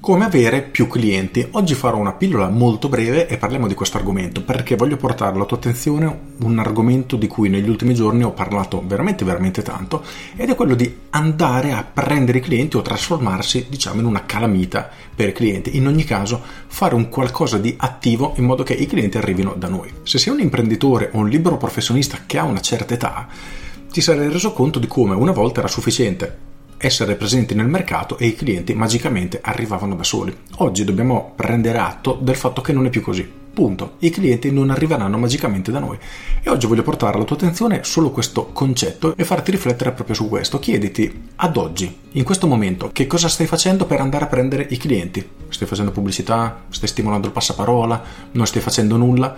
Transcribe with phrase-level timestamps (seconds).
[0.00, 1.46] Come avere più clienti?
[1.50, 5.44] Oggi farò una pillola molto breve e parliamo di questo argomento perché voglio portare alla
[5.44, 10.02] tua attenzione un argomento di cui negli ultimi giorni ho parlato veramente veramente tanto
[10.36, 14.88] ed è quello di andare a prendere i clienti o trasformarsi diciamo in una calamita
[15.14, 15.76] per i clienti.
[15.76, 19.68] In ogni caso fare un qualcosa di attivo in modo che i clienti arrivino da
[19.68, 19.92] noi.
[20.04, 23.28] Se sei un imprenditore o un libero professionista che ha una certa età
[23.92, 26.48] ti sarai reso conto di come una volta era sufficiente
[26.82, 30.34] essere presenti nel mercato e i clienti magicamente arrivavano da soli.
[30.56, 33.38] Oggi dobbiamo prendere atto del fatto che non è più così.
[33.52, 33.96] Punto.
[33.98, 35.98] I clienti non arriveranno magicamente da noi.
[36.42, 40.28] E oggi voglio portare alla tua attenzione solo questo concetto e farti riflettere proprio su
[40.28, 40.58] questo.
[40.58, 44.78] Chiediti ad oggi, in questo momento, che cosa stai facendo per andare a prendere i
[44.78, 45.28] clienti?
[45.48, 46.62] Stai facendo pubblicità?
[46.70, 48.02] Stai stimolando il passaparola?
[48.32, 49.36] Non stai facendo nulla?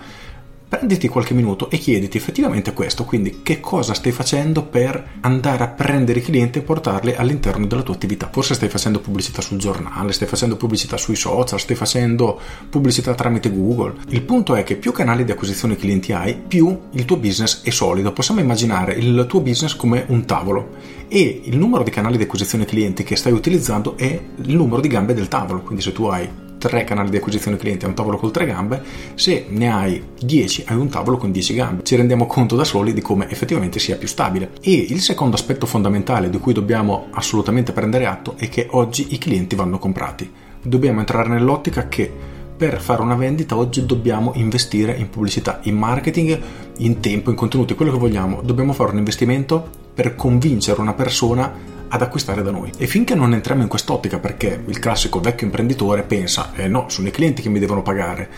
[0.73, 5.67] Prenditi qualche minuto e chiediti effettivamente questo, quindi che cosa stai facendo per andare a
[5.67, 8.27] prendere i clienti e portarli all'interno della tua attività.
[8.31, 13.51] Forse stai facendo pubblicità sul giornale, stai facendo pubblicità sui social, stai facendo pubblicità tramite
[13.51, 13.97] Google.
[14.07, 17.69] Il punto è che più canali di acquisizione clienti hai, più il tuo business è
[17.69, 18.11] solido.
[18.11, 20.69] Possiamo immaginare il tuo business come un tavolo
[21.07, 24.05] e il numero di canali di acquisizione clienti che stai utilizzando è
[24.37, 25.61] il numero di gambe del tavolo.
[25.61, 26.27] Quindi se tu hai
[26.63, 28.81] tre canali di acquisizione clienti, hai un tavolo con tre gambe,
[29.15, 31.83] se ne hai 10 hai un tavolo con 10 gambe.
[31.83, 34.51] Ci rendiamo conto da soli di come effettivamente sia più stabile.
[34.61, 39.17] E il secondo aspetto fondamentale di cui dobbiamo assolutamente prendere atto è che oggi i
[39.17, 40.31] clienti vanno comprati.
[40.61, 42.09] Dobbiamo entrare nell'ottica che
[42.55, 46.39] per fare una vendita oggi dobbiamo investire in pubblicità, in marketing,
[46.77, 48.41] in tempo, in contenuti, quello che vogliamo.
[48.41, 52.71] Dobbiamo fare un investimento per convincere una persona ad acquistare da noi.
[52.77, 57.07] E finché non entriamo in quest'ottica, perché il classico vecchio imprenditore pensa, eh no, sono
[57.07, 58.29] i clienti che mi devono pagare.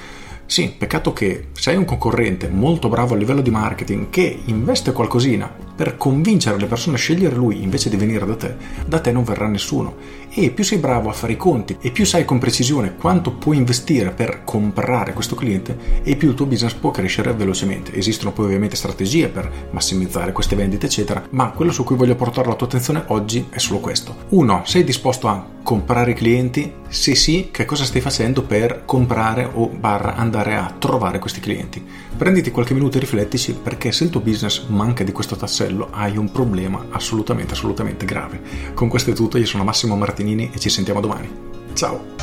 [0.47, 5.51] Sì, peccato che sei un concorrente molto bravo a livello di marketing che investe qualcosina
[5.75, 9.23] per convincere le persone a scegliere lui invece di venire da te, da te non
[9.23, 9.95] verrà nessuno.
[10.29, 13.57] E più sei bravo a fare i conti e più sai con precisione quanto puoi
[13.57, 17.95] investire per comprare questo cliente e più il tuo business può crescere velocemente.
[17.95, 22.47] Esistono poi ovviamente strategie per massimizzare queste vendite eccetera, ma quello su cui voglio portare
[22.47, 24.15] la tua attenzione oggi è solo questo.
[24.29, 26.71] Uno, sei disposto a comprare clienti?
[26.89, 31.83] Se sì, che cosa stai facendo per comprare o barra andare a trovare questi clienti?
[32.15, 36.17] Prenditi qualche minuto e riflettici perché se il tuo business manca di questo tassello hai
[36.17, 38.41] un problema assolutamente, assolutamente grave.
[38.75, 41.27] Con questo è tutto, io sono Massimo Martinini e ci sentiamo domani.
[41.73, 42.13] Ciao!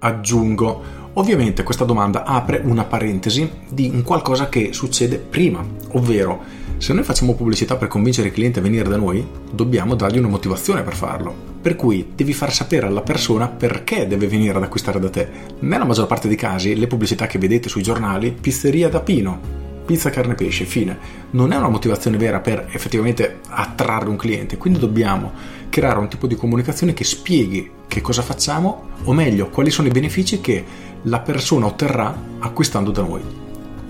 [0.00, 0.82] Aggiungo,
[1.14, 7.04] ovviamente questa domanda apre una parentesi di un qualcosa che succede prima, ovvero se noi
[7.04, 10.94] facciamo pubblicità per convincere il cliente a venire da noi, dobbiamo dargli una motivazione per
[10.94, 11.34] farlo.
[11.62, 15.28] Per cui devi far sapere alla persona perché deve venire ad acquistare da te.
[15.60, 20.10] Nella maggior parte dei casi, le pubblicità che vedete sui giornali, pizzeria da Pino, pizza,
[20.10, 20.98] carne, pesce, fine.
[21.30, 25.32] Non è una motivazione vera per effettivamente attrarre un cliente, quindi dobbiamo
[25.68, 29.92] creare un tipo di comunicazione che spieghi che cosa facciamo, o meglio, quali sono i
[29.92, 30.64] benefici che
[31.02, 33.43] la persona otterrà acquistando da noi.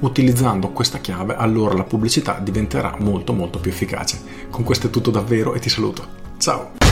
[0.05, 4.21] Utilizzando questa chiave, allora la pubblicità diventerà molto molto più efficace.
[4.51, 6.07] Con questo è tutto davvero e ti saluto.
[6.37, 6.84] Ciao!